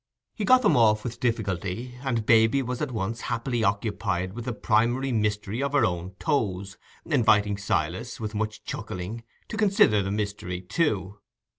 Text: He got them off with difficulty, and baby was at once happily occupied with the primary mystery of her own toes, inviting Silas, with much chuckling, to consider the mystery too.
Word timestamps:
He 0.33 0.45
got 0.45 0.63
them 0.63 0.75
off 0.75 1.03
with 1.03 1.19
difficulty, 1.19 1.95
and 2.03 2.25
baby 2.25 2.63
was 2.63 2.81
at 2.81 2.89
once 2.91 3.21
happily 3.21 3.63
occupied 3.63 4.33
with 4.33 4.45
the 4.45 4.51
primary 4.53 5.11
mystery 5.11 5.61
of 5.61 5.73
her 5.73 5.85
own 5.85 6.15
toes, 6.17 6.75
inviting 7.05 7.55
Silas, 7.55 8.19
with 8.19 8.33
much 8.33 8.63
chuckling, 8.63 9.23
to 9.47 9.57
consider 9.57 10.01
the 10.01 10.09
mystery 10.09 10.59
too. 10.59 11.19